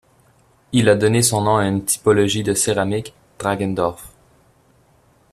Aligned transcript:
Il 0.71 0.89
a 0.89 0.95
donné 0.95 1.21
son 1.21 1.41
nom 1.43 1.57
à 1.57 1.67
une 1.67 1.85
typologie 1.85 2.41
de 2.41 2.55
céramique, 2.55 3.13
Dragendorff. 3.37 4.09